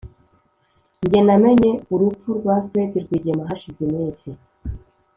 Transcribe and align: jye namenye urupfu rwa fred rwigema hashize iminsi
jye 1.09 1.19
namenye 1.27 1.71
urupfu 1.93 2.27
rwa 2.39 2.55
fred 2.67 2.91
rwigema 3.05 3.47
hashize 3.49 3.79
iminsi 3.87 4.29